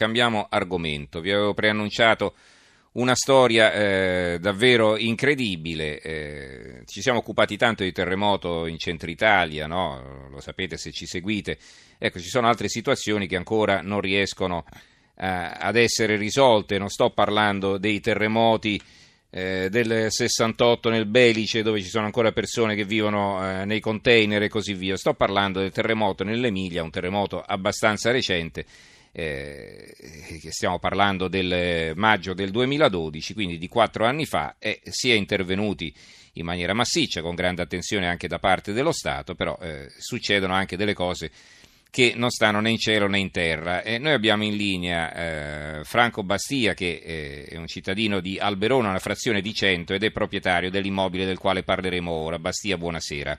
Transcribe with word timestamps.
Cambiamo 0.00 0.46
argomento. 0.48 1.20
Vi 1.20 1.30
avevo 1.30 1.52
preannunciato 1.52 2.32
una 2.92 3.14
storia 3.14 3.70
eh, 3.70 4.38
davvero 4.40 4.96
incredibile. 4.96 6.00
Eh, 6.00 6.82
ci 6.86 7.02
siamo 7.02 7.18
occupati 7.18 7.58
tanto 7.58 7.82
di 7.82 7.92
terremoto 7.92 8.64
in 8.64 8.78
centro 8.78 9.10
Italia, 9.10 9.66
no? 9.66 10.28
lo 10.30 10.40
sapete 10.40 10.78
se 10.78 10.90
ci 10.90 11.04
seguite. 11.04 11.58
Ecco, 11.98 12.18
ci 12.18 12.30
sono 12.30 12.48
altre 12.48 12.70
situazioni 12.70 13.26
che 13.26 13.36
ancora 13.36 13.82
non 13.82 14.00
riescono 14.00 14.64
eh, 15.18 15.26
ad 15.26 15.76
essere 15.76 16.16
risolte. 16.16 16.78
Non 16.78 16.88
sto 16.88 17.10
parlando 17.10 17.76
dei 17.76 18.00
terremoti 18.00 18.80
eh, 19.28 19.68
del 19.68 20.06
68 20.10 20.88
nel 20.88 21.04
Belice 21.04 21.60
dove 21.62 21.82
ci 21.82 21.90
sono 21.90 22.06
ancora 22.06 22.32
persone 22.32 22.74
che 22.74 22.86
vivono 22.86 23.46
eh, 23.46 23.66
nei 23.66 23.80
container 23.80 24.44
e 24.44 24.48
così 24.48 24.72
via. 24.72 24.96
Sto 24.96 25.12
parlando 25.12 25.60
del 25.60 25.72
terremoto 25.72 26.24
nell'Emilia, 26.24 26.82
un 26.82 26.90
terremoto 26.90 27.42
abbastanza 27.42 28.10
recente 28.10 28.64
eh, 29.12 29.92
stiamo 30.50 30.78
parlando 30.78 31.28
del 31.28 31.92
maggio 31.96 32.34
del 32.34 32.50
2012, 32.50 33.34
quindi 33.34 33.58
di 33.58 33.68
quattro 33.68 34.04
anni 34.04 34.26
fa, 34.26 34.56
e 34.58 34.80
si 34.84 35.10
è 35.10 35.14
intervenuti 35.14 35.92
in 36.34 36.44
maniera 36.44 36.74
massiccia, 36.74 37.22
con 37.22 37.34
grande 37.34 37.62
attenzione 37.62 38.08
anche 38.08 38.28
da 38.28 38.38
parte 38.38 38.72
dello 38.72 38.92
Stato, 38.92 39.34
però 39.34 39.58
eh, 39.60 39.88
succedono 39.98 40.54
anche 40.54 40.76
delle 40.76 40.94
cose 40.94 41.30
che 41.90 42.12
non 42.14 42.30
stanno 42.30 42.60
né 42.60 42.70
in 42.70 42.78
cielo 42.78 43.08
né 43.08 43.18
in 43.18 43.30
terra. 43.30 43.82
E 43.82 43.98
noi 43.98 44.12
abbiamo 44.12 44.44
in 44.44 44.56
linea 44.56 45.12
eh, 45.12 45.84
Franco 45.84 46.22
Bastia, 46.22 46.72
che 46.74 47.02
eh, 47.04 47.44
è 47.50 47.56
un 47.56 47.66
cittadino 47.66 48.20
di 48.20 48.38
Alberona, 48.38 48.90
una 48.90 48.98
frazione 49.00 49.40
di 49.40 49.52
Cento, 49.52 49.92
ed 49.92 50.04
è 50.04 50.12
proprietario 50.12 50.70
dell'immobile 50.70 51.26
del 51.26 51.38
quale 51.38 51.62
parleremo 51.62 52.10
ora. 52.10 52.38
Bastia, 52.38 52.76
buonasera. 52.76 53.38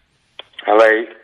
A 0.65 0.75
lei. 0.75 1.19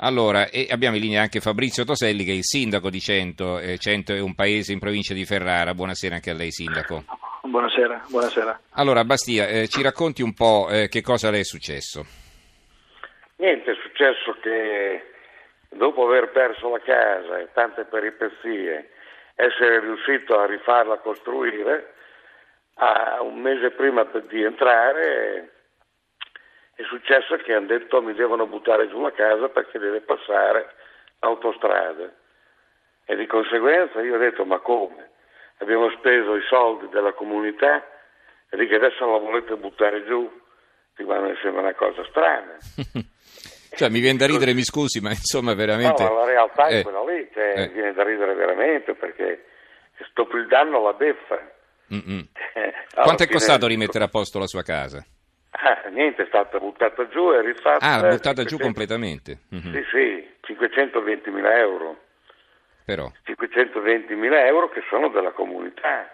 Allora, 0.00 0.48
e 0.48 0.68
abbiamo 0.70 0.94
in 0.94 1.02
linea 1.02 1.22
anche 1.22 1.40
Fabrizio 1.40 1.84
Toselli 1.84 2.22
che 2.22 2.30
è 2.30 2.34
il 2.34 2.44
sindaco 2.44 2.88
di 2.88 3.00
Cento, 3.00 3.58
eh, 3.58 3.78
Cento 3.78 4.12
è 4.12 4.20
un 4.20 4.36
paese 4.36 4.72
in 4.72 4.78
provincia 4.78 5.12
di 5.12 5.24
Ferrara, 5.24 5.74
buonasera 5.74 6.14
anche 6.14 6.30
a 6.30 6.34
lei 6.34 6.52
sindaco. 6.52 7.02
Buonasera, 7.42 8.04
buonasera. 8.08 8.60
Allora 8.74 9.02
Bastia, 9.02 9.48
eh, 9.48 9.66
ci 9.66 9.82
racconti 9.82 10.22
un 10.22 10.34
po' 10.34 10.68
eh, 10.70 10.86
che 10.86 11.02
cosa 11.02 11.30
le 11.30 11.40
è 11.40 11.42
successo? 11.42 12.06
Niente, 13.38 13.72
è 13.72 13.74
successo 13.82 14.36
che 14.40 15.02
dopo 15.70 16.06
aver 16.06 16.30
perso 16.30 16.70
la 16.70 16.80
casa 16.80 17.40
e 17.40 17.48
tante 17.52 17.84
peripezie, 17.84 18.90
essere 19.34 19.80
riuscito 19.80 20.38
a 20.38 20.46
rifarla 20.46 20.98
costruire, 20.98 21.94
a 22.74 23.20
un 23.22 23.40
mese 23.40 23.70
prima 23.70 24.06
di 24.30 24.44
entrare 24.44 25.57
è 26.78 26.84
successo 26.84 27.34
che 27.38 27.54
hanno 27.54 27.66
detto 27.66 28.00
mi 28.00 28.14
devono 28.14 28.46
buttare 28.46 28.88
giù 28.88 29.02
la 29.02 29.10
casa 29.10 29.48
perché 29.48 29.80
deve 29.80 30.00
passare 30.00 30.74
l'autostrada. 31.18 32.08
E 33.04 33.16
di 33.16 33.26
conseguenza 33.26 34.00
io 34.00 34.14
ho 34.14 34.18
detto 34.18 34.44
ma 34.44 34.60
come? 34.60 35.10
Abbiamo 35.58 35.90
speso 35.98 36.36
i 36.36 36.42
soldi 36.48 36.88
della 36.90 37.14
comunità 37.14 37.84
e 38.48 38.56
di 38.56 38.68
che 38.68 38.76
adesso 38.76 39.10
la 39.10 39.18
volete 39.18 39.56
buttare 39.56 40.04
giù? 40.04 40.30
Dico, 40.96 41.12
ma 41.12 41.18
mi 41.18 41.36
sembra 41.42 41.62
una 41.62 41.74
cosa 41.74 42.04
strana. 42.10 42.56
cioè 43.74 43.88
mi 43.88 43.98
viene 43.98 44.18
da 44.18 44.26
ridere, 44.26 44.54
mi 44.54 44.62
scusi, 44.62 45.00
ma 45.00 45.10
insomma 45.10 45.54
veramente... 45.54 46.04
No, 46.04 46.14
la 46.14 46.26
realtà 46.26 46.68
è 46.68 46.78
eh, 46.78 46.82
quella 46.84 47.02
lì, 47.02 47.28
cioè, 47.34 47.54
eh. 47.56 47.68
viene 47.70 47.92
da 47.92 48.04
ridere 48.04 48.34
veramente 48.34 48.94
perché 48.94 49.46
dopo 50.14 50.36
il 50.36 50.46
danno 50.46 50.80
la 50.80 50.92
beffa. 50.92 51.40
Quanto 52.94 53.22
è 53.24 53.28
costato 53.28 53.66
rimettere 53.66 54.04
a 54.06 54.08
posto 54.08 54.38
la 54.38 54.46
sua 54.46 54.62
casa? 54.62 55.04
Ah, 55.68 55.86
niente, 55.90 56.22
è 56.22 56.26
stata 56.28 56.58
buttata 56.58 57.06
giù 57.08 57.30
e 57.30 57.42
rifatta. 57.42 57.84
Ah, 57.84 58.00
buttata 58.00 58.42
500... 58.42 58.44
giù 58.44 58.56
completamente? 58.56 59.40
Mm-hmm. 59.54 59.74
Sì, 59.74 59.84
sì, 59.90 60.28
520 60.40 61.30
mila 61.30 61.58
euro. 61.58 62.04
Però? 62.86 63.12
520 63.24 64.14
mila 64.14 64.46
euro 64.46 64.70
che 64.70 64.82
sono 64.88 65.08
della 65.08 65.32
comunità. 65.32 66.10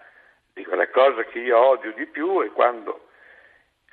Dico, 0.53 0.75
la 0.75 0.89
cosa 0.89 1.23
che 1.23 1.39
io 1.39 1.57
odio 1.57 1.93
di 1.93 2.05
più 2.05 2.41
è 2.41 2.51
quando 2.51 3.07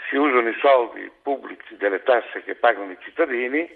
si 0.09 0.17
usano 0.17 0.49
i 0.49 0.59
soldi 0.61 1.09
pubblici 1.23 1.77
delle 1.77 2.03
tasse 2.03 2.43
che 2.43 2.57
pagano 2.57 2.91
i 2.91 2.99
cittadini 3.01 3.71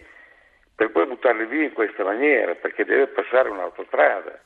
per 0.75 0.91
poi 0.91 1.07
buttarli 1.07 1.47
via 1.47 1.63
in 1.63 1.73
questa 1.73 2.03
maniera, 2.03 2.57
perché 2.57 2.85
deve 2.85 3.07
passare 3.07 3.49
un'autostrada. 3.49 4.41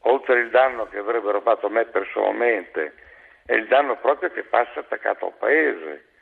Oltre 0.00 0.38
il 0.40 0.50
danno 0.50 0.86
che 0.88 0.98
avrebbero 0.98 1.40
fatto 1.40 1.66
a 1.66 1.70
me 1.70 1.86
personalmente, 1.86 2.92
è 3.46 3.54
il 3.54 3.68
danno 3.68 3.96
proprio 3.96 4.30
che 4.30 4.42
passa 4.42 4.80
attaccato 4.80 5.24
al 5.24 5.34
paese 5.38 6.12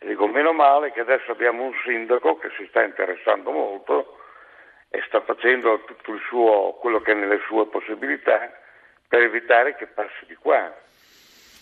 Dico, 0.00 0.26
meno 0.28 0.52
male 0.52 0.92
che 0.92 1.00
adesso 1.00 1.32
abbiamo 1.32 1.64
un 1.64 1.74
sindaco 1.84 2.38
che 2.38 2.50
si 2.56 2.66
sta 2.68 2.82
interessando 2.82 3.50
molto 3.50 4.18
e 4.90 5.02
sta 5.06 5.20
facendo 5.22 5.82
tutto 5.84 6.12
il 6.12 6.20
suo, 6.28 6.74
quello 6.80 7.00
che 7.00 7.12
è 7.12 7.14
nelle 7.14 7.40
sue 7.46 7.66
possibilità 7.66 8.50
per 9.08 9.22
evitare 9.22 9.74
che 9.74 9.86
passi 9.86 10.24
di 10.26 10.34
qua. 10.36 10.72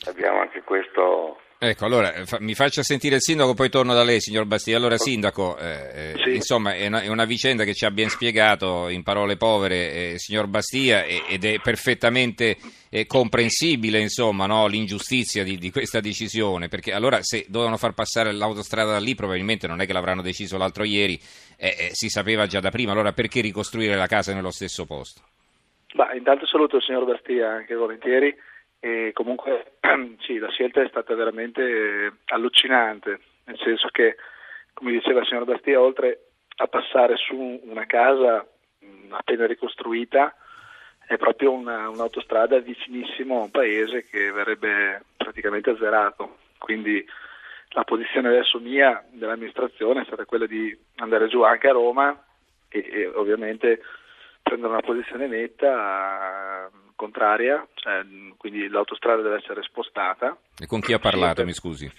Abbiamo 0.07 0.41
anche 0.41 0.63
questo 0.63 1.41
Ecco, 1.59 1.87
allora 1.87 2.13
mi 2.41 2.55
faccia 2.55 2.83
sentire 2.83 3.15
il 3.15 3.23
sindaco, 3.23 3.55
poi 3.55 3.71
torno 3.71 3.95
da 3.95 4.05
lei, 4.05 4.21
signor 4.21 4.45
Bastia. 4.45 4.77
Allora, 4.77 4.99
sindaco, 4.99 5.57
eh, 5.57 6.13
eh, 6.13 6.23
sì. 6.23 6.35
insomma, 6.35 6.75
è 6.75 6.87
una, 6.87 7.01
è 7.01 7.09
una, 7.09 7.25
vicenda 7.25 7.65
che 7.65 7.73
ci 7.73 7.87
ha 7.87 7.91
ben 7.91 8.11
spiegato 8.11 8.89
in 8.91 9.03
parole 9.03 9.39
povere, 9.39 10.13
eh, 10.13 10.19
signor 10.19 10.49
Bastia, 10.49 11.05
ed 11.05 11.47
è 11.47 11.59
perfettamente 11.59 12.59
eh, 12.91 13.07
comprensibile, 13.07 13.99
insomma, 14.01 14.45
no, 14.45 14.67
l'ingiustizia 14.67 15.45
di, 15.45 15.57
di, 15.57 15.71
questa 15.71 16.01
decisione, 16.01 16.69
perché 16.69 16.93
allora 16.93 17.23
se 17.23 17.47
dovevano 17.49 17.79
far 17.79 17.95
passare 17.95 18.33
l'autostrada 18.33 18.93
da 18.93 19.01
lì, 19.01 19.15
probabilmente 19.15 19.67
non 19.67 19.81
è 19.81 19.87
che 19.87 19.95
l'avranno 19.95 20.21
deciso 20.21 20.59
l'altro 20.59 20.85
ieri, 20.85 21.19
eh, 21.57 21.69
eh, 21.69 21.89
si 21.93 22.11
sapeva 22.11 22.47
già 22.47 22.61
da 22.61 22.71
prima, 22.71 22.93
allora 22.93 23.13
perché 23.13 23.41
ricostruire 23.41 23.97
la 23.97 24.07
casa 24.07 24.35
nello 24.35 24.51
stesso 24.51 24.85
posto? 24.85 25.23
Bah, 25.95 26.13
intanto 26.13 26.47
saluto 26.47 26.77
il 26.77 26.83
signor 26.83 27.07
Bastia 27.07 27.49
anche 27.49 27.75
volentieri 27.75 28.37
e 28.81 29.11
comunque 29.13 29.79
sì, 30.21 30.39
la 30.39 30.51
scelta 30.51 30.83
è 30.83 30.89
stata 30.89 31.15
veramente 31.15 32.13
allucinante, 32.27 33.21
nel 33.45 33.59
senso 33.59 33.89
che, 33.89 34.17
come 34.73 34.93
diceva 34.93 35.21
il 35.21 35.27
signor 35.27 35.45
Bastia, 35.45 35.81
oltre 35.81 36.27
a 36.57 36.67
passare 36.67 37.17
su 37.17 37.61
una 37.65 37.87
casa 37.87 38.47
appena 39.11 39.47
ricostruita, 39.47 40.35
è 41.07 41.17
proprio 41.17 41.53
una, 41.53 41.89
un'autostrada 41.89 42.59
vicinissimo 42.59 43.39
a 43.39 43.45
un 43.45 43.51
paese 43.51 44.05
che 44.05 44.31
verrebbe 44.33 45.03
praticamente 45.17 45.71
azzerato. 45.71 46.39
Quindi 46.59 47.05
la 47.71 47.85
posizione 47.85 48.29
adesso 48.29 48.59
mia 48.59 49.05
dell'amministrazione 49.11 50.03
è 50.03 50.05
stata 50.05 50.25
quella 50.25 50.47
di 50.47 50.77
andare 50.97 51.29
giù 51.29 51.43
anche 51.43 51.69
a 51.69 51.73
Roma 51.73 52.25
e, 52.69 52.89
e 52.91 53.07
ovviamente 53.07 53.83
prendere 54.43 54.73
una 54.73 54.83
posizione 54.83 55.27
netta 55.27 56.71
contraria, 56.97 57.67
cioè, 57.75 58.05
quindi 58.37 58.69
l'autostrada 58.69 59.23
deve 59.23 59.37
essere 59.37 59.63
spostata. 59.63 60.37
E 60.59 60.67
con 60.67 60.81
chi 60.81 60.93
ha 60.93 60.99
parlato, 60.99 61.45
mi 61.45 61.53
scusi? 61.53 61.91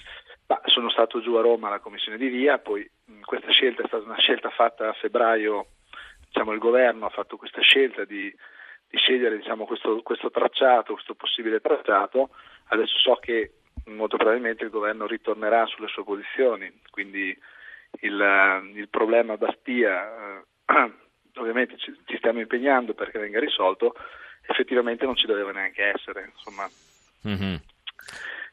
Bah, 0.46 0.62
sono 0.66 0.90
stato 0.90 1.22
giù 1.22 1.36
a 1.36 1.42
Roma 1.42 1.68
alla 1.68 1.80
commissione 1.80 2.18
di 2.18 2.28
via, 2.28 2.58
poi 2.58 2.90
questa 3.24 3.52
scelta 3.52 3.84
è 3.84 3.88
stata 3.88 4.04
una 4.04 4.18
scelta 4.18 4.50
fatta 4.50 4.90
a 4.90 4.94
febbraio, 4.94 5.68
diciamo, 6.28 6.52
il 6.52 6.60
governo 6.60 7.06
ha 7.06 7.10
fatto 7.10 7.38
questa 7.38 7.62
scelta 7.62 8.04
di, 8.04 8.34
di 8.90 8.98
scegliere 8.98 9.38
diciamo, 9.38 9.66
questo, 9.66 10.02
questo 10.02 10.30
tracciato, 10.30 10.94
questo 10.94 11.16
possibile 11.16 11.62
tracciato, 11.62 12.30
adesso 12.68 12.98
so 12.98 13.16
che 13.16 13.54
molto 13.86 14.18
probabilmente 14.18 14.64
il 14.64 14.70
governo 14.70 15.06
ritornerà 15.06 15.66
sulle 15.66 15.88
sue 15.88 16.04
posizioni, 16.04 16.72
quindi 16.92 17.38
il, 18.02 18.72
il 18.76 18.90
problema 18.90 19.38
Bastia 19.38 20.40
eh, 20.40 20.44
ovviamente 21.40 21.78
ci, 21.78 21.96
ci, 22.06 22.18
stiamo 22.18 22.40
impegnando 22.40 22.94
perché 22.94 23.20
venga 23.20 23.40
risolto, 23.40 23.94
effettivamente 24.48 25.06
non 25.06 25.16
ci 25.16 25.28
doveva 25.28 25.52
neanche 25.52 25.94
essere. 25.94 26.32
Mm-hmm. 27.28 27.56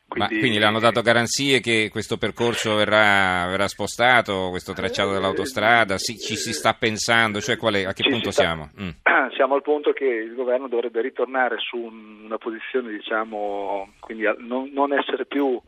Quindi, 0.06 0.38
quindi 0.38 0.58
le 0.58 0.66
hanno 0.66 0.78
dato 0.78 1.00
garanzie 1.00 1.60
che 1.60 1.88
questo 1.90 2.18
percorso 2.18 2.76
verrà, 2.76 3.46
verrà 3.48 3.66
spostato, 3.66 4.50
questo 4.50 4.72
tracciato 4.72 5.12
dell'autostrada? 5.12 5.98
Si, 5.98 6.16
ci 6.18 6.36
si 6.36 6.52
sta 6.52 6.74
pensando? 6.74 7.40
Cioè 7.40 7.56
è, 7.56 7.84
a 7.84 7.92
che 7.92 8.08
punto 8.08 8.30
sta, 8.30 8.42
siamo? 8.42 8.70
Mm. 8.80 8.90
Siamo 9.34 9.54
al 9.54 9.62
punto 9.62 9.92
che 9.92 10.04
il 10.04 10.34
governo 10.34 10.68
dovrebbe 10.68 11.00
ritornare 11.00 11.56
su 11.58 11.76
una 11.76 12.38
posizione, 12.38 12.90
diciamo, 12.90 13.94
quindi 13.98 14.24
non, 14.38 14.70
non 14.72 14.92
essere 14.92 15.26
più 15.26 15.60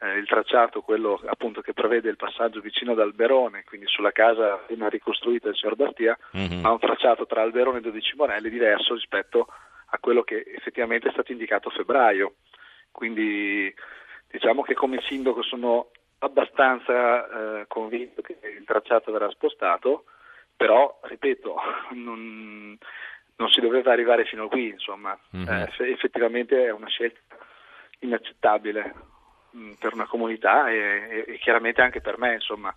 eh, 0.00 0.18
il 0.18 0.26
tracciato, 0.26 0.80
quello 0.80 1.20
appunto 1.26 1.60
che 1.60 1.72
prevede 1.72 2.08
il 2.08 2.16
passaggio 2.16 2.60
vicino 2.60 2.92
ad 2.92 2.98
Alberone, 2.98 3.62
quindi 3.64 3.86
sulla 3.86 4.10
casa 4.10 4.56
prima 4.66 4.88
ricostruita 4.88 5.46
del 5.46 5.56
signor 5.56 5.76
Bastia, 5.76 6.18
mm-hmm. 6.36 6.60
ma 6.60 6.72
un 6.72 6.80
tracciato 6.80 7.26
tra 7.26 7.42
Alberone 7.42 7.78
e 7.78 7.82
Dodici 7.82 8.16
Morelli 8.16 8.50
diverso 8.50 8.94
rispetto 8.94 9.46
a 9.48 9.71
quello 9.98 10.22
che 10.22 10.44
effettivamente 10.56 11.08
è 11.08 11.12
stato 11.12 11.32
indicato 11.32 11.68
a 11.68 11.72
febbraio. 11.72 12.34
Quindi 12.90 13.72
diciamo 14.30 14.62
che 14.62 14.74
come 14.74 15.00
sindaco 15.02 15.42
sono 15.42 15.90
abbastanza 16.18 17.60
eh, 17.60 17.64
convinto 17.66 18.22
che 18.22 18.38
il 18.58 18.64
tracciato 18.64 19.12
verrà 19.12 19.30
spostato, 19.30 20.04
però 20.56 21.00
ripeto, 21.02 21.54
non, 21.94 22.76
non 23.36 23.48
si 23.50 23.60
doveva 23.60 23.92
arrivare 23.92 24.24
fino 24.24 24.44
a 24.44 24.48
qui, 24.48 24.68
insomma, 24.68 25.18
mm-hmm. 25.36 25.48
eh, 25.48 25.90
effettivamente 25.90 26.66
è 26.66 26.70
una 26.70 26.88
scelta 26.88 27.36
inaccettabile 28.00 28.94
per 29.78 29.92
una 29.92 30.06
comunità 30.06 30.70
e, 30.70 31.24
e, 31.26 31.38
chiaramente 31.38 31.82
anche 31.82 32.00
per 32.00 32.18
me, 32.18 32.34
insomma. 32.34 32.74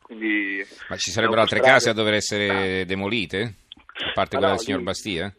Quindi, 0.00 0.62
Ma 0.88 0.96
ci 0.96 1.10
sarebbero 1.10 1.40
altre 1.40 1.60
case 1.60 1.90
a 1.90 1.94
dover 1.94 2.14
essere 2.14 2.84
demolite? 2.84 3.54
A 4.06 4.12
parte 4.12 4.36
quella 4.36 4.52
del 4.52 4.60
signor 4.60 4.82
Bastia? 4.82 5.32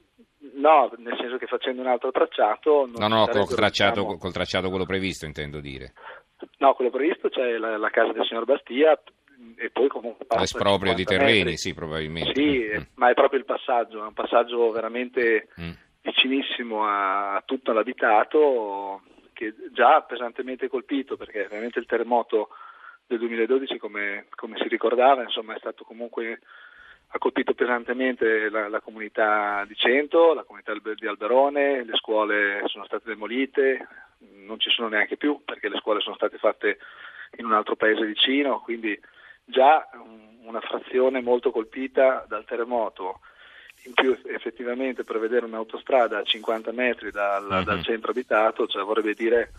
No, 0.65 0.91
nel 0.97 1.15
senso 1.19 1.38
che 1.38 1.45
facendo 1.45 1.81
un 1.81 1.88
altro 1.88 2.09
tracciato... 2.09 2.89
no, 2.97 3.07
no, 3.07 3.27
col 3.27 3.47
tracciato, 3.47 4.00
diciamo... 4.00 4.17
col 4.17 4.33
tracciato 4.33 4.69
quello 4.69 4.85
previsto 4.85 5.25
intendo 5.25 5.59
dire. 5.59 5.94
No, 6.57 6.73
quello 6.73 6.89
previsto 6.89 7.29
c'è 7.29 7.57
la, 7.59 7.77
la 7.77 7.89
casa 7.91 8.12
del 8.13 8.25
signor 8.25 8.45
Bastia 8.45 9.00
e 9.57 9.69
poi 9.69 9.88
comunque... 9.88 10.25
L'esproprio 10.35 10.95
di 10.95 11.03
terreni, 11.03 11.38
metri. 11.38 11.57
sì, 11.57 11.75
probabilmente. 11.75 12.33
Sì, 12.33 12.67
mm. 12.75 12.81
ma 12.95 13.12
è 13.12 13.13
proprio 13.13 13.38
il 13.39 13.45
passaggio, 13.45 14.00
è 14.00 14.07
un 14.07 14.13
passaggio 14.13 14.71
veramente 14.71 15.50
mm. 15.62 15.71
vicinissimo 16.01 16.83
a 16.83 17.44
tutto 17.45 17.71
l'abitato 17.71 19.03
che 19.33 19.53
già 19.71 20.01
pesantemente 20.01 20.68
colpito 20.68 21.15
perché 21.15 21.45
veramente 21.47 21.77
il 21.77 21.85
terremoto 21.85 22.50
del 23.06 23.19
2012 23.19 23.77
come, 23.77 24.25
come 24.33 24.57
si 24.57 24.68
ricordava 24.68 25.21
insomma 25.21 25.53
è 25.53 25.59
stato 25.59 25.83
comunque 25.83 26.39
ha 27.15 27.17
colpito 27.17 27.53
pesantemente 27.53 28.50
la, 28.50 28.67
la, 28.67 28.81
comunità 28.81 29.63
di 29.65 29.73
Cento, 29.75 30.33
la 30.33 30.44
comunità 30.44 30.73
di 30.73 31.07
Alberone, 31.07 31.85
le 31.85 31.95
scuole 31.95 32.62
sono 32.65 32.83
state 32.83 33.03
demolite, 33.06 33.88
non 34.45 34.59
ci 34.59 34.69
sono 34.69 34.89
neanche 34.89 35.15
più 35.15 35.39
perché 35.45 35.69
le 35.69 35.77
scuole 35.77 36.01
sono 36.01 36.15
state 36.15 36.38
fatte 36.38 36.77
in 37.38 37.45
un 37.45 37.53
altro 37.53 37.77
paese 37.77 38.06
vicino, 38.06 38.59
quindi 38.59 39.00
già 39.45 39.88
una 40.44 40.59
frazione 40.59 41.21
molto 41.21 41.51
colpita 41.51 42.25
dal 42.27 42.44
terremoto. 42.44 43.21
In 43.85 43.94
più 43.94 44.18
effettivamente 44.25 45.06
prevedere 45.06 45.45
un'autostrada 45.45 46.18
a 46.18 46.23
50 46.23 46.71
metri 46.73 47.11
dal, 47.11 47.63
dal 47.63 47.83
centro 47.83 48.11
abitato 48.11 48.68
cioè 48.68 48.83
vorrebbe 48.83 49.13
dire 49.13 49.51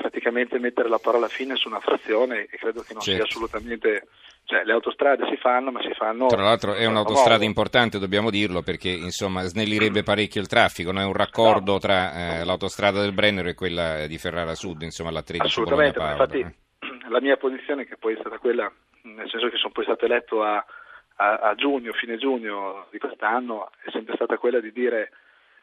praticamente 0.00 0.58
mettere 0.58 0.88
la 0.88 0.98
parola 0.98 1.28
fine 1.28 1.56
su 1.56 1.68
una 1.68 1.80
frazione 1.80 2.46
e 2.50 2.56
credo 2.56 2.80
che 2.80 2.94
non 2.94 3.02
certo. 3.02 3.20
sia 3.20 3.22
assolutamente 3.24 4.06
cioè, 4.44 4.64
le 4.64 4.72
autostrade 4.72 5.26
si 5.28 5.36
fanno, 5.36 5.70
ma 5.70 5.80
si 5.80 5.92
fanno. 5.94 6.26
Tra 6.26 6.42
l'altro 6.42 6.74
è 6.74 6.84
un'autostrada 6.86 7.44
importante, 7.44 8.00
dobbiamo 8.00 8.30
dirlo, 8.30 8.62
perché 8.62 8.88
insomma 8.88 9.42
snellirebbe 9.42 10.02
parecchio 10.02 10.40
il 10.40 10.48
traffico. 10.48 10.90
No? 10.90 11.00
È 11.00 11.04
un 11.04 11.12
raccordo 11.12 11.72
no. 11.72 11.78
tra 11.78 12.40
eh, 12.40 12.44
l'autostrada 12.44 13.00
del 13.00 13.12
Brennero 13.12 13.48
e 13.48 13.54
quella 13.54 14.08
di 14.08 14.18
Ferrara 14.18 14.56
Sud, 14.56 14.82
insomma 14.82 15.12
la 15.12 15.22
13 15.22 15.46
Assolutamente, 15.46 16.00
infatti 16.00 16.40
eh. 16.40 16.54
la 17.08 17.20
mia 17.20 17.36
posizione, 17.36 17.86
che 17.86 17.96
poi 17.96 18.14
è 18.14 18.18
stata 18.18 18.38
quella, 18.38 18.70
nel 19.02 19.30
senso 19.30 19.48
che 19.48 19.56
sono 19.56 19.72
poi 19.72 19.84
stato 19.84 20.04
eletto 20.04 20.42
a, 20.42 20.64
a, 21.16 21.34
a 21.34 21.54
giugno, 21.54 21.92
fine 21.92 22.16
giugno 22.16 22.86
di 22.90 22.98
quest'anno, 22.98 23.70
è 23.84 23.90
sempre 23.90 24.16
stata 24.16 24.36
quella 24.36 24.58
di 24.58 24.72
dire 24.72 25.12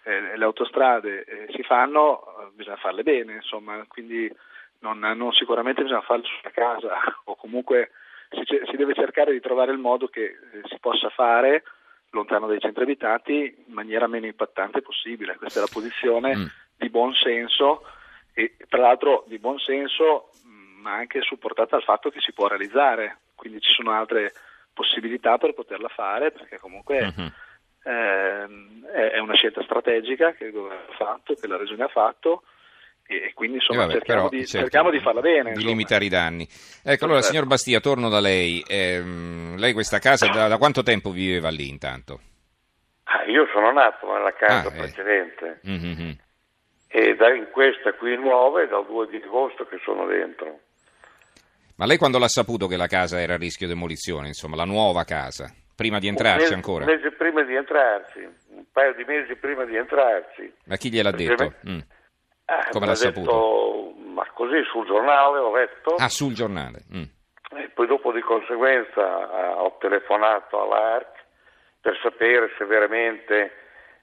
eh, 0.08 0.38
le 0.38 0.46
autostrade 0.46 1.26
eh, 1.26 1.48
si 1.52 1.64
fanno, 1.64 2.22
eh, 2.40 2.52
bisogna 2.54 2.78
farle 2.78 3.04
bene, 3.04 3.34
insomma, 3.34 3.84
quindi 3.90 4.34
non, 4.80 5.00
non 5.00 5.34
sicuramente 5.34 5.82
bisogna 5.82 6.02
farle 6.02 6.24
sulla 6.24 6.54
casa 6.54 6.98
o 7.26 7.36
comunque 7.36 7.92
si, 8.30 8.44
si, 8.70 8.78
deve 8.78 8.94
cercare 8.94 9.34
di 9.34 9.42
trovare 9.42 9.74
il 9.74 9.80
modo 9.80 10.08
che 10.08 10.24
eh, 10.24 10.62
si 10.70 10.78
possa 10.80 11.10
fare 11.10 11.64
lontano 12.12 12.48
dai 12.48 12.60
centri 12.60 12.84
abitati 12.84 13.64
in 13.68 13.74
maniera 13.74 14.08
meno 14.08 14.28
impattante 14.28 14.82
possibile. 14.82 15.36
Questa 15.36 15.60
è 15.60 15.64
la 15.64 15.70
posizione 15.70 16.36
mm. 16.36 16.46
di 16.78 16.90
buon 16.90 17.14
senso 17.14 17.84
e 18.34 18.56
tra 18.70 18.80
l'altro 18.80 19.26
di 19.28 19.40
buon 19.40 19.60
senso 19.60 20.30
mm, 20.46 20.80
ma 20.80 20.94
anche 20.94 21.20
supportata 21.22 21.76
dal 21.76 21.84
fatto 21.84 22.10
che 22.10 22.22
si 22.22 22.32
può 22.32 22.48
realizzare, 22.48 23.20
quindi 23.36 23.60
ci 23.60 23.74
sono 23.74 23.92
altre 23.92 24.32
possibilità 24.74 25.38
per 25.38 25.54
poterla 25.54 25.90
fare 25.90 26.32
perché 26.32 26.60
comunque 26.60 27.02
mm-hmm 27.02 27.28
eh, 27.88 29.14
è 29.14 29.20
una 29.20 29.36
scelta 29.36 29.64
strategica 29.64 30.34
che 30.34 30.46
il 30.46 30.52
governo 30.52 30.84
ha 30.90 30.96
fatto, 30.96 31.34
che 31.36 31.48
la 31.48 31.58
regione 31.58 31.84
ha 31.84 31.88
fatto 31.88 32.44
e 33.10 33.32
quindi 33.34 33.56
insomma, 33.58 33.82
vabbè, 33.86 33.94
cerchiamo, 33.94 34.28
però, 34.28 34.36
di, 34.38 34.46
certo, 34.46 34.66
cerchiamo, 34.66 34.92
di, 34.92 35.00
farla 35.00 35.22
bene. 35.22 35.44
Di 35.44 35.50
insomma. 35.50 35.70
limitare 35.70 36.06
i 36.06 36.10
danni. 36.10 36.46
Ecco, 36.84 37.06
allora 37.06 37.22
certo. 37.22 37.34
signor 37.34 37.48
Bastia, 37.48 37.80
torno 37.80 38.10
da 38.10 38.20
lei. 38.20 38.62
Eh, 38.68 39.02
lei 39.56 39.72
questa 39.72 40.00
casa 40.00 40.28
da, 40.28 40.50
da, 40.50 40.58
quanto 40.58 40.84
tempo 40.84 41.12
viveva 41.12 41.50
lì 41.50 41.70
intanto? 41.70 42.20
Ah, 43.04 43.24
io 43.24 43.48
sono 43.54 43.72
nato 43.72 44.12
nella 44.12 44.34
casa 44.34 44.68
ah, 44.68 44.74
eh. 44.74 44.78
precedente 44.78 45.60
eh. 45.64 45.70
mm-hmm. 45.70 46.12
e 46.90 47.16
da 47.16 47.34
in 47.34 47.48
questa 47.54 47.94
qui 47.94 48.18
nuova 48.18 48.62
è 48.62 48.68
dal 48.68 48.86
2 48.86 49.08
di 49.08 49.22
agosto 49.24 49.66
che 49.66 49.80
sono 49.86 50.06
dentro. 50.06 50.60
Ma 51.78 51.86
lei 51.86 51.98
quando 51.98 52.20
l'ha 52.20 52.28
saputo 52.28 52.68
che 52.68 52.76
la 52.76 52.88
casa 52.88 53.22
era 53.22 53.36
a 53.36 53.38
rischio 53.38 53.68
demolizione, 53.68 54.28
insomma, 54.28 54.58
la 54.58 54.66
nuova 54.66 55.06
casa? 55.06 55.50
Prima 55.78 56.00
di 56.00 56.08
entrarci 56.08 56.42
mese, 56.42 56.54
ancora? 56.56 56.86
Un 56.86 56.90
mese 56.92 57.12
prima 57.12 57.44
di 57.44 57.54
entrarci, 57.54 58.28
un 58.50 58.66
paio 58.72 58.96
di 58.96 59.04
mesi 59.04 59.36
prima 59.36 59.64
di 59.64 59.76
entrarci. 59.76 60.52
Ma 60.66 60.76
chi 60.76 60.90
gliel'ha 60.90 61.12
detto? 61.12 61.54
Me... 61.62 61.72
Mm. 61.72 61.80
Ah, 62.46 62.68
Come 62.72 62.88
l'ha 62.88 62.94
detto, 62.94 63.22
saputo? 63.24 63.94
Ma 64.16 64.26
così 64.34 64.64
sul 64.72 64.88
giornale 64.88 65.38
ho 65.38 65.56
letto. 65.56 65.94
Ah, 66.00 66.10
sul 66.10 66.34
giornale. 66.34 66.80
Mm. 66.92 67.04
E 67.60 67.70
poi 67.76 67.86
dopo 67.86 68.12
di 68.12 68.22
conseguenza 68.22 69.02
eh, 69.02 69.48
ho 69.54 69.78
telefonato 69.80 70.60
all'ARC 70.64 71.14
per 71.80 71.96
sapere 72.02 72.50
se 72.58 72.66
veramente... 72.66 73.52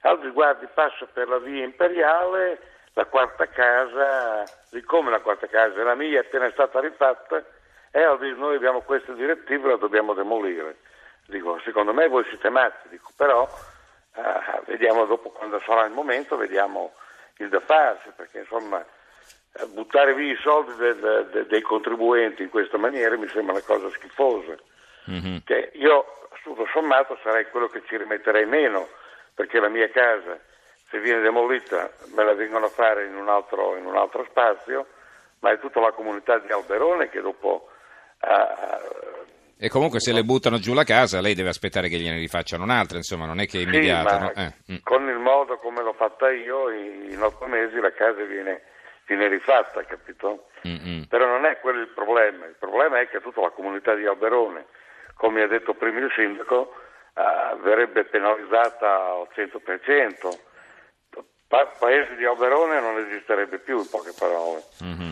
Allora, 0.01 0.29
guardi, 0.29 0.67
passo 0.73 1.09
per 1.11 1.27
la 1.27 1.39
via 1.39 1.65
imperiale, 1.65 2.59
la 2.93 3.03
quarta 3.05 3.47
casa, 3.47 4.45
siccome 4.69 5.11
la 5.11 5.19
quarta 5.19 5.47
casa 5.47 5.81
è 5.81 5.83
la 5.83 5.95
mia, 5.95 6.21
è 6.21 6.25
appena 6.25 6.49
stata 6.51 6.79
rifatta, 6.79 7.43
e 7.91 8.01
allora 8.01 8.25
noi 8.35 8.55
abbiamo 8.55 8.79
queste 8.81 9.13
direttive, 9.13 9.67
la 9.71 9.75
dobbiamo 9.77 10.13
demolire. 10.13 10.77
Dico, 11.27 11.59
secondo 11.63 11.93
me 11.93 12.07
voi 12.07 12.23
siete 12.25 12.49
matti, 12.49 12.89
dico, 12.89 13.11
però 13.15 13.47
eh, 14.15 14.61
vediamo 14.65 15.05
dopo 15.05 15.29
quando 15.29 15.59
sarà 15.65 15.85
il 15.85 15.91
momento, 15.91 16.37
vediamo 16.37 16.93
il 17.37 17.49
da 17.49 17.59
farsi, 17.61 18.11
perché 18.15 18.39
insomma 18.39 18.83
eh, 19.53 19.65
buttare 19.67 20.13
via 20.13 20.33
i 20.33 20.37
soldi 20.41 20.75
de, 20.75 20.99
de, 20.99 21.29
de, 21.29 21.45
dei 21.47 21.61
contribuenti 21.61 22.43
in 22.43 22.49
questa 22.49 22.77
maniera 22.77 23.17
mi 23.17 23.27
sembra 23.27 23.53
una 23.53 23.63
cosa 23.63 23.89
schifosa. 23.89 24.55
Mm-hmm. 25.09 25.37
Che 25.43 25.71
io 25.73 26.05
tutto 26.43 26.67
sommato 26.71 27.17
sarei 27.23 27.49
quello 27.49 27.67
che 27.69 27.83
ci 27.85 27.97
rimetterei 27.97 28.45
meno, 28.45 28.87
perché 29.33 29.59
la 29.59 29.69
mia 29.69 29.89
casa 29.89 30.39
se 30.89 30.99
viene 30.99 31.21
demolita 31.21 31.91
me 32.13 32.23
la 32.23 32.33
vengono 32.33 32.67
a 32.67 32.69
fare 32.69 33.05
in 33.05 33.15
un 33.15 33.27
altro, 33.27 33.75
in 33.75 33.85
un 33.85 33.97
altro 33.97 34.25
spazio, 34.29 34.87
ma 35.39 35.51
è 35.51 35.59
tutta 35.59 35.79
la 35.79 35.91
comunità 35.91 36.37
di 36.37 36.51
Alberone 36.51 37.09
che 37.09 37.21
dopo 37.21 37.69
uh, 38.21 38.94
e 39.57 39.69
comunque 39.69 40.01
se 40.01 40.11
le 40.11 40.23
buttano 40.23 40.57
giù 40.57 40.73
la 40.73 40.83
casa, 40.83 41.21
lei 41.21 41.33
deve 41.33 41.49
aspettare 41.49 41.87
che 41.87 41.97
gliene 41.97 42.17
rifacciano 42.17 42.63
un'altra, 42.63 42.97
insomma, 42.97 43.25
non 43.25 43.39
è 43.39 43.47
che 43.47 43.59
è 43.59 43.61
immediata. 43.61 44.09
Sì, 44.09 44.19
no? 44.19 44.31
eh, 44.35 44.73
mm. 44.73 44.77
Con 44.83 45.07
il 45.07 45.17
modo 45.17 45.57
come 45.59 45.81
l'ho 45.81 45.93
fatta 45.93 46.29
io, 46.29 46.69
in 46.69 47.21
otto 47.21 47.45
mesi 47.45 47.79
la 47.79 47.93
casa 47.93 48.21
viene, 48.23 48.63
viene 49.07 49.29
rifatta, 49.29 49.81
capito? 49.85 50.47
Mm-hmm. 50.67 51.03
Però 51.03 51.25
non 51.25 51.45
è 51.45 51.57
quello 51.59 51.79
il 51.79 51.87
problema, 51.87 52.45
il 52.45 52.55
problema 52.59 52.99
è 52.99 53.07
che 53.07 53.21
tutta 53.21 53.41
la 53.41 53.51
comunità 53.51 53.95
di 53.95 54.05
Alberone, 54.05 54.65
come 55.15 55.43
ha 55.43 55.47
detto 55.47 55.73
prima 55.73 55.99
il 55.99 56.11
sindaco, 56.13 56.73
uh, 57.13 57.57
verrebbe 57.61 58.03
penalizzata 58.03 59.05
al 59.05 59.29
100%. 59.33 60.37
Pa- 61.47 61.71
paese 61.79 62.15
di 62.15 62.25
Alberone 62.25 62.81
non 62.81 62.97
esisterebbe 62.97 63.59
più, 63.59 63.77
in 63.77 63.89
poche 63.89 64.11
parole. 64.17 64.63
Mm-hmm. 64.83 65.11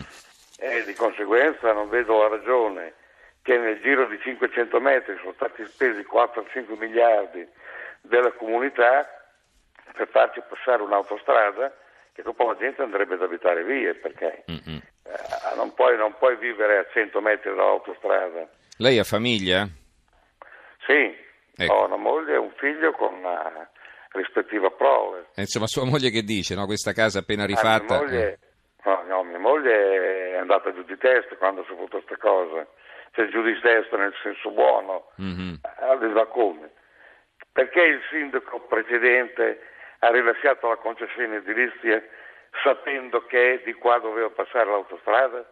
E 0.58 0.84
di 0.84 0.92
conseguenza 0.92 1.72
non 1.72 1.88
vedo 1.88 2.18
la 2.18 2.28
ragione 2.28 2.94
che 3.44 3.58
nel 3.58 3.78
giro 3.82 4.06
di 4.06 4.18
500 4.18 4.80
metri 4.80 5.18
sono 5.18 5.34
stati 5.34 5.62
spesi 5.66 6.00
4-5 6.00 6.78
miliardi 6.78 7.46
della 8.00 8.32
comunità 8.32 9.06
per 9.92 10.08
farci 10.08 10.40
passare 10.48 10.80
un'autostrada 10.80 11.70
che 12.14 12.22
dopo 12.22 12.46
la 12.46 12.56
gente 12.56 12.80
andrebbe 12.80 13.14
ad 13.14 13.22
abitare 13.22 13.62
via 13.62 13.92
perché 14.00 14.44
mm-hmm. 14.50 14.78
eh, 14.78 15.56
non, 15.56 15.74
puoi, 15.74 15.94
non, 15.98 16.16
puoi, 16.16 16.36
vivere 16.36 16.78
a 16.78 16.86
100 16.90 17.20
metri 17.20 17.50
dall'autostrada. 17.50 18.48
Lei 18.78 18.98
ha 18.98 19.04
famiglia? 19.04 19.68
Sì, 20.86 21.14
ecco. 21.54 21.72
ho 21.72 21.84
una 21.84 21.96
moglie 21.96 22.34
e 22.34 22.38
un 22.38 22.52
figlio 22.56 22.92
con 22.92 23.12
una 23.12 23.68
rispettiva 24.12 24.70
prole. 24.70 25.26
E 25.34 25.42
insomma, 25.42 25.66
sua 25.66 25.84
moglie 25.84 26.08
che 26.08 26.22
dice? 26.22 26.54
No? 26.54 26.64
Questa 26.64 26.92
casa 26.92 27.18
appena 27.18 27.44
rifatta... 27.44 27.98
Ah, 27.98 28.04
mia, 28.04 28.06
moglie, 28.06 28.32
eh. 28.32 28.38
no, 28.84 29.02
no, 29.06 29.22
mia 29.24 29.38
moglie 29.38 30.30
è 30.32 30.36
andata 30.36 30.72
giù 30.72 30.82
di 30.82 30.96
testa 30.96 31.36
quando 31.36 31.60
ha 31.60 31.64
saputo 31.68 31.98
queste 31.98 32.16
cose 32.16 32.68
cioè 33.14 33.28
giù 33.28 33.42
di 33.42 33.58
testa 33.60 33.96
nel 33.96 34.14
senso 34.22 34.50
buono, 34.50 35.10
mm-hmm. 35.20 35.54
allora 35.80 36.26
come? 36.26 36.70
Perché 37.52 37.80
il 37.80 38.00
sindaco 38.10 38.60
precedente 38.60 39.60
ha 40.00 40.10
rilasciato 40.10 40.68
la 40.68 40.76
concessione 40.76 41.36
edilizia 41.36 42.02
sapendo 42.62 43.24
che 43.26 43.62
di 43.64 43.72
qua 43.74 43.98
doveva 43.98 44.30
passare 44.30 44.68
l'autostrada? 44.68 45.44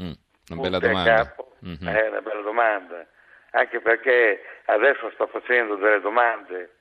Mm, 0.00 0.12
una 0.50 0.60
bella 0.62 0.78
domanda. 0.78 1.34
Mm-hmm. 1.66 1.88
È 1.88 2.08
una 2.08 2.20
bella 2.20 2.42
domanda, 2.42 3.06
anche 3.50 3.80
perché 3.80 4.44
adesso 4.66 5.10
sta 5.14 5.26
facendo 5.26 5.76
delle 5.76 6.00
domande 6.00 6.76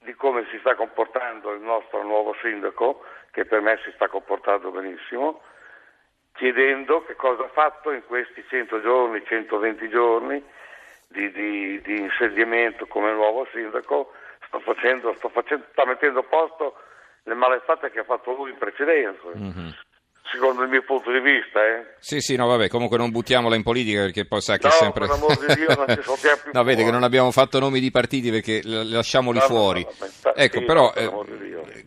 di 0.00 0.14
come 0.14 0.46
si 0.50 0.58
sta 0.58 0.74
comportando 0.74 1.52
il 1.52 1.60
nostro 1.60 2.02
nuovo 2.02 2.36
sindaco, 2.42 3.04
che 3.30 3.44
per 3.44 3.60
me 3.60 3.78
si 3.84 3.92
sta 3.94 4.08
comportando 4.08 4.70
benissimo, 4.70 5.42
chiedendo 6.38 7.02
che 7.04 7.16
cosa 7.16 7.44
ha 7.44 7.50
fatto 7.52 7.90
in 7.90 8.02
questi 8.06 8.44
100 8.48 8.80
giorni, 8.80 9.22
120 9.26 9.88
giorni 9.88 10.42
di, 11.08 11.30
di, 11.32 11.80
di 11.82 11.98
insediamento 11.98 12.86
come 12.86 13.12
nuovo 13.12 13.46
sindaco, 13.52 14.12
sto 14.46 14.60
facendo, 14.60 15.12
sto 15.14 15.28
facendo, 15.28 15.64
sta 15.72 15.84
mettendo 15.84 16.20
a 16.20 16.22
posto 16.22 16.76
le 17.24 17.34
malefatte 17.34 17.90
che 17.90 18.00
ha 18.00 18.04
fatto 18.04 18.32
lui 18.32 18.50
in 18.50 18.56
precedenza. 18.56 19.26
Mm-hmm. 19.36 19.68
Secondo 20.30 20.62
il 20.62 20.68
mio 20.68 20.82
punto 20.82 21.10
di 21.10 21.20
vista, 21.20 21.64
eh. 21.64 21.94
Sì, 21.98 22.20
sì, 22.20 22.36
no, 22.36 22.46
vabbè, 22.46 22.68
comunque 22.68 22.98
non 22.98 23.10
buttiamola 23.10 23.56
in 23.56 23.62
politica 23.62 24.02
perché 24.02 24.26
poi 24.26 24.42
sa 24.42 24.58
che 24.58 24.66
no, 24.66 24.72
sempre. 24.72 25.06
Per 25.06 25.16
l'amor 25.16 25.38
di 25.38 25.54
Dio, 25.54 25.74
non 25.74 25.86
ci 25.88 26.28
più 26.42 26.50
no, 26.52 26.62
vede 26.64 26.84
che 26.84 26.90
non 26.90 27.02
abbiamo 27.02 27.30
fatto 27.30 27.58
nomi 27.58 27.80
di 27.80 27.90
partiti 27.90 28.30
perché 28.30 28.60
lasciamoli 28.62 29.38
no, 29.38 29.44
fuori. 29.44 29.82
No, 29.82 30.06
no, 30.24 30.34
ecco, 30.34 30.58
sì, 30.58 30.64
però, 30.66 30.92
eh, 30.94 31.06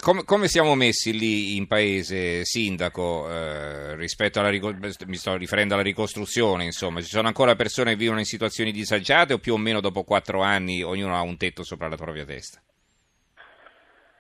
come, 0.01 0.23
come, 0.25 0.47
siamo 0.47 0.75
messi 0.75 1.17
lì 1.17 1.55
in 1.55 1.67
paese, 1.67 2.43
sindaco, 2.43 3.29
eh, 3.29 3.95
rispetto 3.95 4.39
alla 4.39 4.49
mi 4.49 5.15
sto 5.15 5.37
riferendo 5.37 5.75
alla 5.75 5.83
ricostruzione, 5.83 6.65
insomma, 6.65 6.99
ci 7.01 7.07
sono 7.07 7.27
ancora 7.27 7.55
persone 7.55 7.91
che 7.91 7.97
vivono 7.97 8.19
in 8.19 8.25
situazioni 8.25 8.71
disagiate 8.71 9.33
o 9.33 9.37
più 9.37 9.53
o 9.53 9.57
meno 9.57 9.79
dopo 9.79 10.03
quattro 10.03 10.41
anni 10.41 10.81
ognuno 10.81 11.15
ha 11.15 11.21
un 11.21 11.37
tetto 11.37 11.63
sopra 11.63 11.87
la 11.87 11.95
propria 11.95 12.25
testa? 12.25 12.59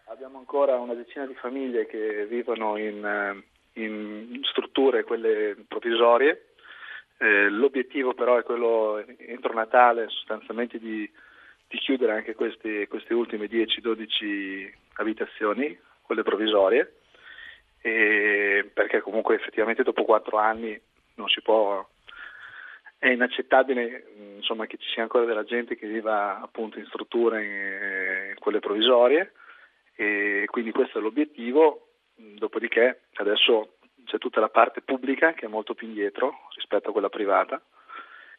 Abbiamo 0.05 0.37
ancora 0.37 0.75
una 0.77 0.93
decina 0.93 1.25
di 1.25 1.33
famiglie 1.35 1.87
che 1.87 2.25
vivono 2.27 2.77
in, 2.77 3.03
eh, 3.03 3.81
in 3.81 4.39
strutture, 4.43 5.03
quelle 5.03 5.55
provvisorie, 5.67 6.53
eh, 7.17 7.49
l'obiettivo 7.49 8.13
però 8.13 8.37
è 8.37 8.43
quello 8.43 9.03
entro 9.17 9.53
Natale 9.53 10.09
sostanzialmente 10.09 10.79
di 10.79 11.09
di 11.71 11.77
chiudere 11.77 12.11
anche 12.11 12.35
queste 12.35 13.13
ultime 13.13 13.47
10-12 13.47 14.73
abitazioni, 14.95 15.77
quelle 16.01 16.23
provvisorie, 16.23 16.97
perché 17.81 19.01
comunque 19.01 19.35
effettivamente 19.35 19.83
dopo 19.83 20.03
quattro 20.03 20.37
anni 20.37 20.79
non 21.15 21.27
si 21.29 21.41
può, 21.41 21.87
è 22.97 23.07
inaccettabile 23.09 24.05
insomma, 24.35 24.67
che 24.67 24.77
ci 24.77 24.89
sia 24.89 25.01
ancora 25.01 25.25
della 25.25 25.43
gente 25.43 25.75
che 25.75 25.87
viva 25.87 26.39
appunto 26.39 26.77
in 26.77 26.85
strutture, 26.85 27.43
in, 27.43 28.29
in 28.29 28.39
quelle 28.39 28.59
provvisorie, 28.59 29.33
e 29.95 30.45
quindi 30.47 30.71
questo 30.71 30.99
è 30.99 31.01
l'obiettivo, 31.01 31.87
dopodiché 32.15 33.01
adesso 33.15 33.77
c'è 34.05 34.17
tutta 34.17 34.39
la 34.39 34.49
parte 34.49 34.81
pubblica 34.81 35.33
che 35.33 35.45
è 35.45 35.49
molto 35.49 35.73
più 35.73 35.87
indietro 35.87 36.47
rispetto 36.55 36.89
a 36.89 36.91
quella 36.91 37.09
privata, 37.09 37.61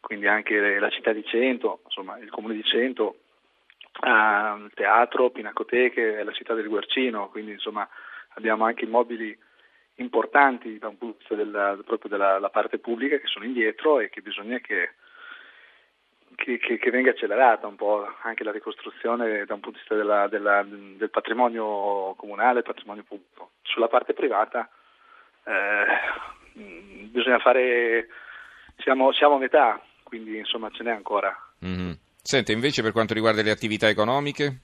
quindi 0.01 0.27
anche 0.27 0.79
la 0.79 0.91
città 0.91 1.13
di 1.13 1.25
Cento, 1.25 1.81
insomma 1.85 2.19
il 2.19 2.31
comune 2.31 2.55
di 2.55 2.65
Cento 2.65 3.19
il 4.05 4.71
teatro, 4.75 5.31
pinacoteche 5.31 6.19
e 6.19 6.25
la 6.25 6.33
città 6.33 6.55
del 6.55 6.69
Guercino, 6.69 7.29
quindi 7.29 7.53
insomma 7.53 7.87
abbiamo 8.35 8.65
anche 8.65 8.85
immobili 8.85 9.37
importanti 9.97 10.79
da 10.79 10.89
un 10.89 10.99
punto 10.99 11.17
di 11.17 11.19
vista 11.19 11.35
della, 11.35 11.79
proprio 11.85 12.11
della 12.11 12.51
parte 12.51 12.79
pubblica 12.79 13.19
che 13.19 13.27
sono 13.27 13.45
indietro 13.45 14.01
e 14.01 14.09
che 14.09 14.23
bisogna 14.23 14.59
che, 14.59 14.95
che, 16.37 16.59
che, 16.59 16.79
che, 16.79 16.91
venga 16.91 17.11
accelerata 17.11 17.67
un 17.67 17.77
po' 17.77 18.07
anche 18.23 18.45
la 18.45 18.53
ricostruzione 18.53 19.45
da 19.45 19.55
un 19.55 19.61
punto 19.61 19.71
di 19.71 19.79
vista 19.79 19.95
della, 19.95 20.29
della, 20.29 20.65
del 20.65 21.11
patrimonio 21.11 22.15
comunale, 22.17 22.63
patrimonio 22.63 23.03
pubblico. 23.03 23.53
Sulla 23.63 23.89
parte 23.89 24.15
privata 24.15 24.69
eh, 25.45 25.85
bisogna 27.11 27.39
fare, 27.39 28.09
siamo, 28.79 29.13
siamo 29.13 29.35
a 29.35 29.39
metà, 29.39 29.81
quindi 30.03 30.39
insomma 30.39 30.71
ce 30.71 30.83
n'è 30.83 30.91
ancora. 30.91 31.37
Mm-hmm. 31.65 31.93
Sente, 32.25 32.53
invece 32.53 32.83
per 32.83 32.93
quanto 32.93 33.15
riguarda 33.15 33.43
le 33.43 33.51
attività 33.51 33.89
economiche? 33.89 34.61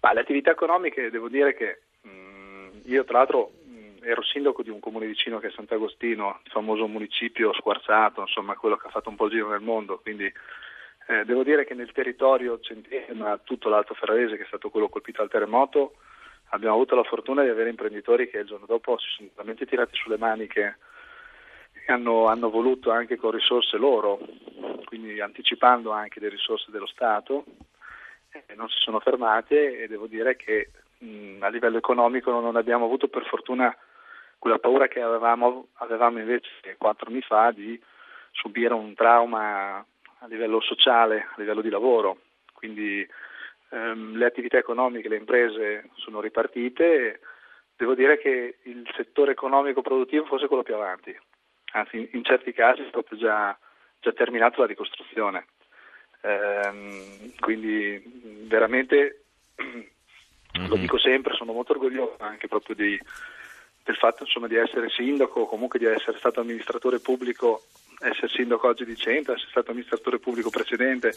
Ma 0.00 0.12
le 0.14 0.20
attività 0.20 0.50
economiche 0.50 1.10
devo 1.10 1.28
dire 1.28 1.54
che 1.54 1.82
mh, 2.00 2.08
mm, 2.08 2.68
io 2.84 3.04
tra 3.04 3.18
l'altro 3.18 3.52
mh, 3.66 4.02
ero 4.02 4.22
sindaco 4.22 4.62
di 4.62 4.70
un 4.70 4.80
comune 4.80 5.04
vicino 5.06 5.38
che 5.38 5.48
è 5.48 5.52
Sant'Agostino, 5.54 6.40
il 6.42 6.50
famoso 6.50 6.86
municipio 6.86 7.52
squarzato, 7.52 8.22
insomma 8.22 8.56
quello 8.56 8.76
che 8.76 8.86
ha 8.86 8.90
fatto 8.90 9.10
un 9.10 9.16
po' 9.16 9.26
il 9.26 9.32
giro 9.32 9.50
nel 9.50 9.60
mondo, 9.60 9.98
quindi 9.98 10.24
eh, 11.06 11.24
devo 11.26 11.42
dire 11.42 11.66
che 11.66 11.74
nel 11.74 11.92
territorio 11.92 12.58
centrale, 12.60 13.12
ma 13.12 13.38
tutto 13.44 13.68
l'Alto 13.68 13.92
Ferrarese 13.92 14.38
che 14.38 14.44
è 14.44 14.46
stato 14.46 14.70
quello 14.70 14.88
colpito 14.88 15.20
dal 15.20 15.30
terremoto, 15.30 15.96
abbiamo 16.48 16.74
avuto 16.76 16.94
la 16.94 17.04
fortuna 17.04 17.42
di 17.42 17.50
avere 17.50 17.68
imprenditori 17.68 18.30
che 18.30 18.38
il 18.38 18.46
giorno 18.46 18.64
dopo 18.64 18.98
si 18.98 19.06
sono 19.16 19.28
veramente 19.34 19.66
tirati 19.66 19.94
sulle 19.96 20.16
maniche 20.16 20.78
hanno, 21.86 22.26
hanno, 22.26 22.50
voluto 22.50 22.90
anche 22.90 23.16
con 23.16 23.30
risorse 23.30 23.76
loro, 23.76 24.18
quindi 24.84 25.20
anticipando 25.20 25.90
anche 25.90 26.20
le 26.20 26.28
risorse 26.28 26.70
dello 26.70 26.86
Stato, 26.86 27.44
eh, 28.30 28.54
non 28.54 28.68
si 28.68 28.78
sono 28.78 29.00
fermate 29.00 29.78
e 29.78 29.88
devo 29.88 30.06
dire 30.06 30.36
che 30.36 30.70
mh, 30.98 31.38
a 31.40 31.48
livello 31.48 31.78
economico 31.78 32.30
non 32.30 32.56
abbiamo 32.56 32.84
avuto 32.84 33.08
per 33.08 33.24
fortuna 33.26 33.74
quella 34.38 34.58
paura 34.58 34.88
che 34.88 35.00
avevamo, 35.00 35.68
avevamo 35.74 36.18
invece 36.18 36.76
quattro 36.76 37.08
anni 37.08 37.22
fa 37.22 37.50
di 37.50 37.80
subire 38.30 38.74
un 38.74 38.94
trauma 38.94 39.76
a 39.76 40.26
livello 40.26 40.60
sociale, 40.60 41.28
a 41.30 41.34
livello 41.36 41.60
di 41.60 41.70
lavoro. 41.70 42.18
Quindi 42.52 43.06
ehm, 43.70 44.16
le 44.16 44.26
attività 44.26 44.58
economiche, 44.58 45.08
le 45.08 45.16
imprese 45.16 45.90
sono 45.94 46.20
ripartite 46.20 47.20
devo 47.76 47.94
dire 47.94 48.18
che 48.18 48.58
il 48.62 48.88
settore 48.94 49.32
economico 49.32 49.82
produttivo 49.82 50.24
fosse 50.26 50.46
quello 50.46 50.62
più 50.62 50.74
avanti 50.74 51.16
anzi 51.74 52.08
in 52.12 52.24
certi 52.24 52.52
casi 52.52 52.82
è 52.82 52.90
proprio 52.90 53.18
già, 53.18 53.56
già 54.00 54.12
terminata 54.12 54.60
la 54.60 54.66
ricostruzione. 54.66 55.46
Ehm, 56.22 57.34
quindi 57.38 58.02
veramente, 58.46 59.24
mm-hmm. 59.60 60.66
lo 60.68 60.76
dico 60.76 60.98
sempre, 60.98 61.34
sono 61.34 61.52
molto 61.52 61.72
orgoglioso 61.72 62.16
anche 62.18 62.48
proprio 62.48 62.76
di, 62.76 62.98
del 63.82 63.96
fatto 63.96 64.22
insomma, 64.22 64.46
di 64.46 64.56
essere 64.56 64.88
sindaco 64.88 65.46
comunque 65.46 65.78
di 65.78 65.84
essere 65.84 66.18
stato 66.18 66.40
amministratore 66.40 67.00
pubblico, 67.00 67.64
essere 68.00 68.28
sindaco 68.28 68.68
oggi 68.68 68.84
di 68.84 68.96
Centro, 68.96 69.34
essere 69.34 69.50
stato 69.50 69.70
amministratore 69.70 70.18
pubblico 70.18 70.50
precedente 70.50 71.12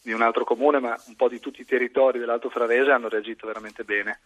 di 0.00 0.12
un 0.12 0.22
altro 0.22 0.44
comune, 0.44 0.78
ma 0.78 0.96
un 1.08 1.16
po' 1.16 1.28
di 1.28 1.40
tutti 1.40 1.60
i 1.60 1.66
territori 1.66 2.20
dell'Alto 2.20 2.50
Frarese 2.50 2.92
hanno 2.92 3.08
reagito 3.08 3.46
veramente 3.48 3.82
bene 3.82 4.20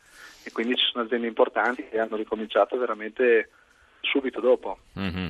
e 0.45 0.53
quindi 0.53 0.77
ci 0.77 0.85
sono 0.85 1.05
aziende 1.05 1.27
importanti 1.27 1.89
che 1.89 1.99
hanno 1.99 2.17
ricominciato 2.17 2.77
veramente 2.77 3.51
subito 4.03 4.41
dopo. 4.41 4.79
Mm-hmm. 4.99 5.27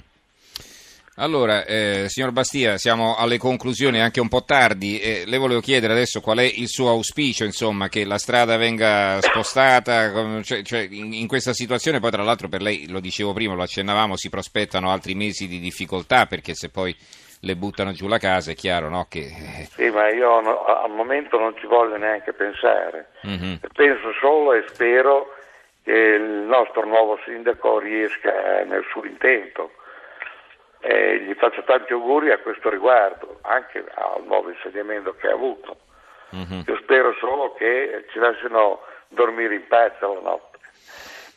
Allora, 1.17 1.67
eh, 1.67 2.05
signor 2.09 2.33
Bastia, 2.33 2.79
siamo 2.79 3.17
alle 3.19 3.37
conclusioni 3.37 4.01
anche 4.01 4.19
un 4.19 4.29
po' 4.29 4.45
tardi. 4.45 4.99
Eh, 4.99 5.25
le 5.27 5.37
volevo 5.37 5.61
chiedere 5.61 5.93
adesso 5.93 6.23
qual 6.23 6.39
è 6.39 6.43
il 6.45 6.69
suo 6.69 6.89
auspicio, 6.89 7.45
insomma, 7.45 7.89
che 7.89 8.07
la 8.07 8.17
strada 8.17 8.57
venga 8.57 9.21
spostata, 9.21 10.41
cioè, 10.43 10.63
cioè 10.63 10.89
in, 10.91 11.13
in, 11.13 11.27
questa 11.29 11.53
situazione 11.53 12.01
poi 12.01 12.11
tra 12.11 12.23
l'altro 12.23 12.49
per 12.49 12.63
lei, 12.63 12.89
lo 12.89 12.99
dicevo 12.99 13.35
prima, 13.35 13.53
lo 13.53 13.63
accennavamo, 13.63 14.17
si 14.17 14.31
prospettano 14.31 14.91
altri 14.91 15.15
mesi 15.15 15.47
di 15.47 15.59
difficoltà 15.59 16.25
perché 16.25 16.55
se 16.55 16.71
poi 16.71 16.97
le 17.41 17.57
buttano 17.57 17.93
giù 17.93 18.09
la 18.09 18.19
casa 18.19 18.53
è 18.53 18.55
chiaro 18.55 18.89
no, 18.89 19.07
che... 19.11 19.19
Eh, 19.19 19.69
sì, 19.71 19.91
ma 19.91 20.09
io 20.11 20.41
no, 20.41 20.65
al 20.65 20.93
momento 20.93 21.39
non 21.39 21.55
ci 21.59 21.67
voglio 21.67 21.99
neanche 21.99 22.33
pensare. 22.33 23.11
Mm-hmm. 23.27 23.57
Penso 23.75 24.13
solo 24.19 24.55
e 24.55 24.65
spero 24.69 25.35
che 25.83 25.93
il 25.93 26.47
nostro 26.47 26.87
nuovo 26.87 27.19
sindaco 27.27 27.79
riesca 27.81 28.65
nel 28.65 28.85
suo 28.91 29.05
intento 29.05 29.73
e 30.83 31.25
gli 31.25 31.35
faccio 31.35 31.63
tanti 31.63 31.93
auguri 31.93 32.33
a 32.33 32.39
questo 32.39 32.69
riguardo, 32.69 33.39
anche 33.43 33.85
al 33.95 34.25
nuovo 34.27 34.51
insediamento 34.51 35.15
che 35.15 35.29
ha 35.29 35.33
avuto. 35.33 35.77
Mm-hmm. 36.35 36.63
Io 36.67 36.77
spero 36.83 37.15
solo 37.21 37.55
che 37.55 38.07
ci 38.11 38.19
lasciano 38.19 38.81
dormire 39.09 39.55
in 39.55 39.67
pace 39.69 39.99
la 40.01 40.21
notte, 40.21 40.59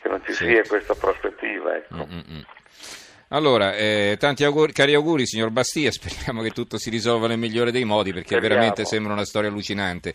che 0.01 0.09
non 0.09 0.23
ci 0.25 0.33
sì. 0.33 0.45
sia 0.45 0.63
questa 0.63 0.95
prospettiva. 0.95 1.75
Ecco. 1.75 1.95
Mm-hmm. 1.95 2.41
Allora, 3.29 3.75
eh, 3.75 4.17
tanti 4.19 4.43
auguri, 4.43 4.71
cari 4.71 4.95
auguri 4.95 5.27
signor 5.27 5.51
Bastia, 5.51 5.91
speriamo 5.93 6.41
che 6.41 6.49
tutto 6.49 6.77
si 6.77 6.89
risolva 6.89 7.27
nel 7.27 7.37
migliore 7.37 7.71
dei 7.71 7.83
modi 7.83 8.13
perché 8.13 8.35
Speriamo. 8.37 8.55
veramente 8.55 8.85
sembra 8.85 9.13
una 9.13 9.25
storia 9.25 9.49
allucinante. 9.49 10.13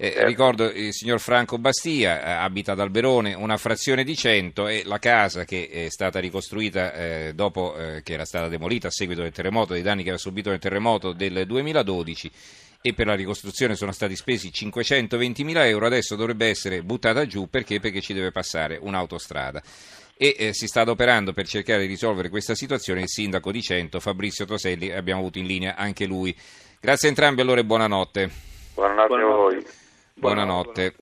Eh, 0.00 0.12
certo. 0.12 0.26
Ricordo 0.26 0.70
il 0.70 0.92
signor 0.92 1.18
Franco 1.18 1.58
Bastia, 1.58 2.22
eh, 2.22 2.30
abita 2.30 2.70
ad 2.70 2.78
Alberone, 2.78 3.34
una 3.34 3.56
frazione 3.56 4.04
di 4.04 4.14
100 4.14 4.68
e 4.68 4.82
la 4.84 5.00
casa 5.00 5.44
che 5.44 5.68
è 5.68 5.88
stata 5.88 6.20
ricostruita 6.20 6.92
eh, 6.92 7.32
dopo 7.34 7.76
eh, 7.76 8.02
che 8.04 8.12
era 8.12 8.24
stata 8.24 8.46
demolita 8.46 8.86
a 8.86 8.90
seguito 8.92 9.22
del 9.22 9.32
terremoto, 9.32 9.72
dei 9.72 9.82
danni 9.82 10.04
che 10.04 10.10
aveva 10.10 10.22
subito 10.22 10.50
nel 10.50 10.60
terremoto 10.60 11.12
del 11.12 11.44
2012 11.44 12.30
e 12.80 12.94
per 12.94 13.08
la 13.08 13.16
ricostruzione 13.16 13.74
sono 13.74 13.90
stati 13.90 14.14
spesi 14.14 14.52
520 14.52 15.42
mila 15.42 15.66
euro, 15.66 15.86
adesso 15.86 16.14
dovrebbe 16.14 16.46
essere 16.46 16.84
buttata 16.84 17.26
giù 17.26 17.50
perché? 17.50 17.80
Perché 17.80 18.00
ci 18.00 18.14
deve 18.14 18.30
passare 18.30 18.78
un'autostrada. 18.80 19.60
E 20.16 20.36
eh, 20.38 20.54
si 20.54 20.68
sta 20.68 20.82
adoperando 20.82 21.32
per 21.32 21.48
cercare 21.48 21.80
di 21.80 21.86
risolvere 21.88 22.28
questa 22.28 22.54
situazione 22.54 23.00
il 23.00 23.08
sindaco 23.08 23.50
di 23.50 23.62
Cento, 23.62 23.98
Fabrizio 23.98 24.44
Toselli, 24.44 24.92
abbiamo 24.92 25.22
avuto 25.22 25.38
in 25.38 25.46
linea 25.46 25.74
anche 25.74 26.06
lui. 26.06 26.32
Grazie 26.78 27.08
a 27.08 27.10
entrambi 27.10 27.40
allora 27.40 27.58
e 27.58 27.64
buonanotte. 27.64 28.30
Buonanotte, 28.74 29.08
buonanotte. 29.08 29.32
a 29.32 29.36
voi. 29.36 29.86
Buonanotte. 30.20 30.94